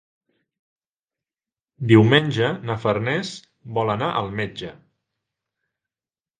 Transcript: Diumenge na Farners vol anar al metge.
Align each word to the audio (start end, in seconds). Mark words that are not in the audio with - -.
Diumenge 1.91 2.49
na 2.71 2.79
Farners 2.87 3.35
vol 3.79 3.95
anar 3.99 4.11
al 4.25 4.33
metge. 4.43 4.75